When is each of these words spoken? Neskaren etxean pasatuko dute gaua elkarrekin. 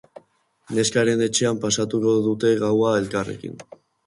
Neskaren 0.77 1.21
etxean 1.25 1.59
pasatuko 1.67 2.15
dute 2.29 2.55
gaua 2.65 2.97
elkarrekin. 3.05 3.63